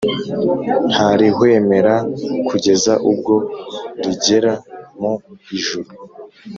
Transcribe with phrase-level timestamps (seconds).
[0.91, 1.95] ntarihwemera
[2.47, 3.35] kugeza ubwo
[4.03, 4.53] rigera
[4.99, 5.13] mu
[5.57, 5.89] ijuru;